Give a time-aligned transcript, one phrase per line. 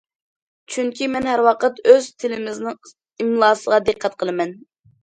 [0.75, 4.61] چۈنكى مەن ھەر ۋاقىت ئۆز تىلىمىزنىڭ ئىملاسىغا دىققەت قىلىمەن.